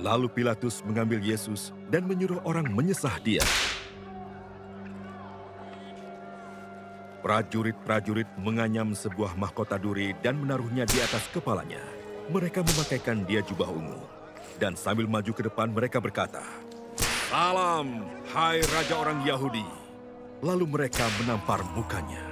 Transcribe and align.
Lalu 0.00 0.32
Pilatus 0.32 0.80
mengambil 0.80 1.20
Yesus 1.20 1.76
dan 1.92 2.08
menyuruh 2.08 2.40
orang 2.48 2.72
menyesah 2.72 3.20
dia. 3.20 3.44
Prajurit-prajurit 7.20 8.24
menganyam 8.40 8.96
sebuah 8.96 9.36
mahkota 9.36 9.76
duri 9.76 10.16
dan 10.24 10.40
menaruhnya 10.40 10.88
di 10.88 11.04
atas 11.04 11.28
kepalanya. 11.28 11.84
Mereka 12.32 12.64
memakaikan 12.64 13.28
dia 13.28 13.44
jubah 13.44 13.68
ungu. 13.68 14.00
Dan 14.56 14.72
sambil 14.72 15.04
maju 15.04 15.32
ke 15.36 15.44
depan 15.44 15.68
mereka 15.68 16.00
berkata, 16.00 16.40
Salam, 17.28 18.08
hai 18.32 18.64
Raja 18.64 18.96
orang 18.96 19.20
Yahudi. 19.20 19.68
Lalu 20.40 20.64
mereka 20.64 21.04
menampar 21.20 21.60
mukanya. 21.76 22.29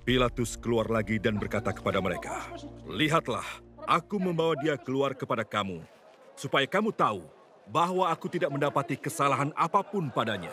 Pilatus 0.00 0.56
keluar 0.56 0.88
lagi 0.88 1.20
dan 1.20 1.36
berkata 1.36 1.76
kepada 1.76 2.00
mereka, 2.00 2.40
Lihatlah, 2.88 3.44
aku 3.84 4.16
membawa 4.16 4.56
dia 4.56 4.80
keluar 4.80 5.12
kepada 5.12 5.44
kamu, 5.44 5.84
supaya 6.32 6.64
kamu 6.64 6.88
tahu 6.88 7.20
bahwa 7.68 8.08
aku 8.08 8.32
tidak 8.32 8.48
mendapati 8.48 8.96
kesalahan 8.96 9.52
apa 9.52 9.84
pun 9.84 10.08
padanya. 10.08 10.48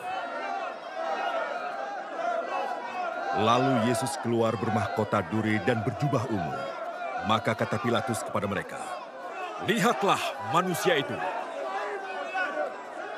Lalu 3.40 3.88
Yesus 3.88 4.20
keluar 4.20 4.52
bermahkota 4.60 5.24
duri 5.32 5.64
dan 5.64 5.80
berjubah 5.80 6.28
ungu. 6.28 6.58
Maka 7.32 7.56
kata 7.56 7.80
Pilatus 7.80 8.28
kepada 8.28 8.52
mereka, 8.52 8.84
Lihatlah 9.64 10.20
manusia 10.52 11.00
itu. 11.00 11.16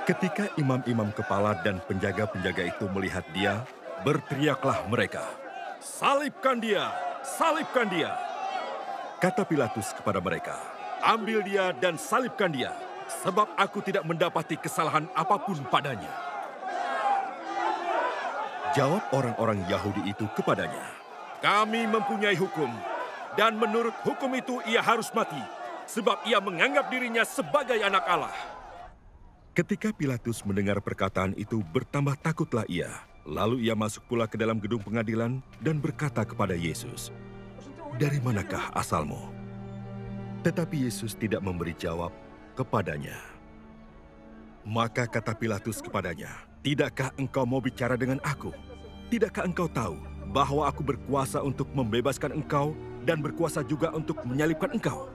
Ketika 0.05 0.45
imam-imam 0.61 1.09
kepala 1.09 1.57
dan 1.65 1.81
penjaga-penjaga 1.89 2.69
itu 2.69 2.85
melihat 2.93 3.25
dia, 3.33 3.65
berteriaklah 4.05 4.85
mereka, 4.87 5.25
Salibkan 5.79 6.59
dia! 6.59 6.91
Salibkan 7.23 7.87
dia! 7.87 8.11
Kata 9.19 9.47
Pilatus 9.47 9.95
kepada 9.95 10.19
mereka, 10.19 10.59
Ambil 10.99 11.39
dia 11.43 11.71
dan 11.71 11.95
salibkan 11.95 12.51
dia, 12.51 12.75
sebab 13.23 13.47
aku 13.55 13.79
tidak 13.79 14.03
mendapati 14.03 14.59
kesalahan 14.59 15.07
apa 15.15 15.39
pun 15.39 15.55
padanya. 15.71 16.11
Jawab 18.75 19.07
orang-orang 19.15 19.63
Yahudi 19.71 20.11
itu 20.11 20.27
kepadanya, 20.35 20.83
Kami 21.39 21.87
mempunyai 21.87 22.35
hukum, 22.35 22.67
dan 23.39 23.55
menurut 23.55 23.95
hukum 24.03 24.35
itu 24.35 24.59
ia 24.67 24.83
harus 24.83 25.07
mati, 25.15 25.39
sebab 25.87 26.27
ia 26.27 26.43
menganggap 26.43 26.91
dirinya 26.91 27.23
sebagai 27.23 27.79
anak 27.79 28.03
Allah. 28.03 28.35
Ketika 29.55 29.95
Pilatus 29.95 30.43
mendengar 30.43 30.83
perkataan 30.83 31.35
itu, 31.39 31.63
bertambah 31.63 32.19
takutlah 32.19 32.67
ia. 32.67 33.08
Lalu 33.27 33.67
ia 33.67 33.75
masuk 33.75 34.05
pula 34.07 34.25
ke 34.25 34.39
dalam 34.39 34.57
gedung 34.57 34.79
pengadilan 34.79 35.43
dan 35.59 35.77
berkata 35.77 36.23
kepada 36.23 36.55
Yesus, 36.55 37.11
"Dari 37.99 38.17
manakah 38.23 38.71
asalmu?" 38.75 39.31
Tetapi 40.39 40.87
Yesus 40.87 41.19
tidak 41.19 41.43
memberi 41.43 41.75
jawab 41.75 42.15
kepadanya. 42.55 43.19
Maka 44.63 45.07
kata 45.07 45.35
Pilatus 45.35 45.83
kepadanya, 45.83 46.31
"Tidakkah 46.63 47.11
engkau 47.19 47.43
mau 47.43 47.59
bicara 47.59 47.99
dengan 47.99 48.19
aku? 48.23 48.51
Tidakkah 49.11 49.47
engkau 49.47 49.67
tahu 49.67 49.99
bahwa 50.29 50.67
aku 50.67 50.83
berkuasa 50.85 51.41
untuk 51.41 51.67
membebaskan 51.75 52.37
engkau 52.39 52.77
dan 53.03 53.19
berkuasa 53.19 53.63
juga 53.63 53.91
untuk 53.91 54.19
menyalibkan 54.23 54.75
engkau?" 54.75 55.11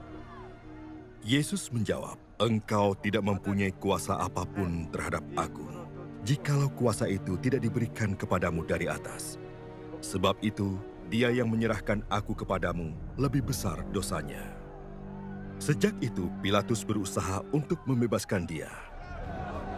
Yesus 1.25 1.73
menjawab, 1.73 2.21
"Engkau 2.37 2.93
tidak 3.01 3.25
mempunyai 3.25 3.73
kuasa 3.81 4.21
apa 4.21 4.45
pun 4.45 4.93
terhadap 4.93 5.25
aku, 5.41 5.84
jikalau 6.25 6.73
kuasa 6.73 7.07
itu 7.07 7.37
tidak 7.39 7.63
diberikan 7.63 8.17
kepadamu 8.17 8.65
dari 8.65 8.89
atas. 8.89 9.37
Sebab 10.01 10.41
itu, 10.41 10.81
dia 11.13 11.29
yang 11.29 11.53
menyerahkan 11.53 12.01
aku 12.09 12.33
kepadamu 12.33 12.97
lebih 13.21 13.45
besar 13.45 13.85
dosanya." 13.93 14.57
Sejak 15.63 15.95
itu, 16.03 16.33
Pilatus 16.43 16.83
berusaha 16.83 17.45
untuk 17.55 17.79
membebaskan 17.87 18.43
dia. 18.49 18.73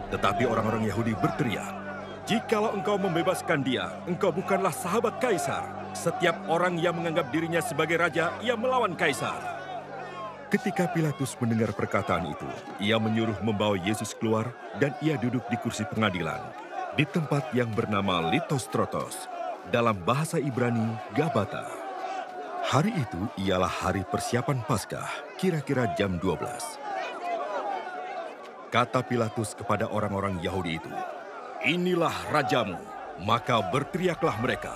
Tetapi 0.09 0.47
orang-orang 0.47 0.87
Yahudi 0.89 1.13
berteriak, 1.19 1.87
Jikalau 2.27 2.75
engkau 2.75 2.99
membebaskan 2.99 3.63
dia, 3.63 4.03
engkau 4.03 4.35
bukanlah 4.35 4.75
sahabat 4.75 5.15
Kaisar. 5.23 5.63
Setiap 5.95 6.35
orang 6.51 6.75
yang 6.75 6.99
menganggap 6.99 7.31
dirinya 7.31 7.63
sebagai 7.63 7.95
raja, 7.95 8.35
ia 8.43 8.51
melawan 8.59 8.99
Kaisar. 8.99 9.39
Ketika 10.47 10.87
Pilatus 10.87 11.35
mendengar 11.43 11.75
perkataan 11.75 12.31
itu, 12.31 12.47
ia 12.79 12.95
menyuruh 12.95 13.35
membawa 13.43 13.75
Yesus 13.75 14.15
keluar 14.15 14.47
dan 14.79 14.95
ia 15.03 15.19
duduk 15.19 15.43
di 15.51 15.59
kursi 15.59 15.83
pengadilan 15.91 16.39
di 16.95 17.03
tempat 17.03 17.51
yang 17.51 17.67
bernama 17.75 18.31
Litostrotos, 18.31 19.27
dalam 19.69 19.93
bahasa 20.07 20.39
Ibrani 20.39 20.97
Gabata. 21.13 21.67
Hari 22.63 22.95
itu 22.95 23.21
ialah 23.43 23.69
hari 23.69 24.07
persiapan 24.07 24.63
Paskah, 24.63 25.35
kira-kira 25.35 25.91
jam 25.99 26.15
12. 26.15 26.39
Kata 28.71 29.03
Pilatus 29.03 29.51
kepada 29.51 29.91
orang-orang 29.91 30.39
Yahudi 30.39 30.79
itu, 30.79 30.91
Inilah 31.67 32.15
rajamu. 32.31 32.79
Maka 33.21 33.59
berteriaklah 33.67 34.39
mereka, 34.39 34.73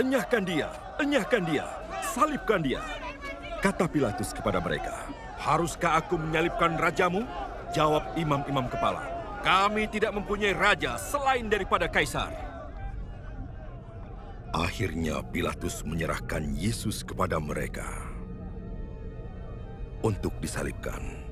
Enyahkan 0.00 0.48
dia, 0.48 0.72
enyahkan 0.96 1.42
dia, 1.44 1.66
salibkan 2.02 2.64
dia. 2.64 2.80
Kata 3.60 3.84
Pilatus 3.84 4.32
kepada 4.32 4.56
mereka, 4.56 5.04
Haruskah 5.36 6.00
aku 6.00 6.16
menyalibkan 6.16 6.80
rajamu? 6.80 7.28
Jawab 7.76 8.16
imam-imam 8.16 8.64
kepala, 8.72 9.04
Kami 9.44 9.84
tidak 9.84 10.16
mempunyai 10.16 10.56
raja 10.56 10.96
selain 10.96 11.44
daripada 11.44 11.84
Kaisar. 11.84 12.32
Akhirnya 14.56 15.20
Pilatus 15.20 15.84
menyerahkan 15.84 16.56
Yesus 16.56 17.04
kepada 17.04 17.36
mereka 17.36 17.84
untuk 20.00 20.32
disalibkan. 20.40 21.29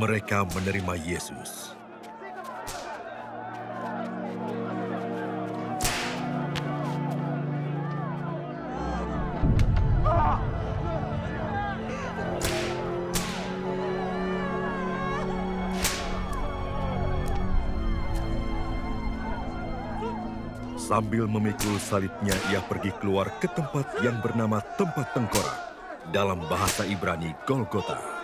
Mereka 0.00 0.48
menerima 0.56 0.96
Yesus. 0.96 1.76
Sambil 20.80 21.28
memikul 21.28 21.76
salibnya, 21.76 22.32
ia 22.48 22.64
pergi 22.64 22.88
keluar 23.04 23.28
ke 23.36 23.52
tempat 23.52 24.00
yang 24.00 24.16
bernama 24.24 24.64
tempat 24.80 25.12
tengkorak. 25.12 25.60
Dalam 26.08 26.40
bahasa 26.48 26.88
Ibrani, 26.88 27.36
Golgota. 27.44 28.19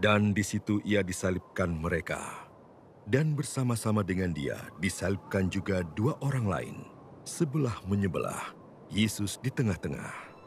Dan 0.00 0.32
di 0.32 0.40
situ 0.40 0.80
ia 0.80 1.04
disalibkan 1.04 1.76
mereka. 1.76 2.48
Dan 3.04 3.36
bersama-sama 3.36 4.00
dengan 4.00 4.32
dia 4.32 4.56
disalibkan 4.80 5.52
juga 5.52 5.84
dua 5.92 6.16
orang 6.24 6.46
lain, 6.48 6.76
sebelah 7.28 7.76
menyebelah, 7.84 8.56
Yesus 8.88 9.36
di 9.44 9.52
tengah-tengah. 9.52 10.39